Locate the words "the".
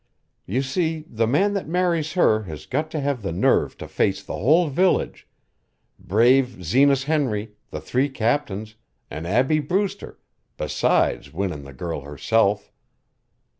1.07-1.27, 3.21-3.31, 4.23-4.33, 7.69-7.79, 11.65-11.71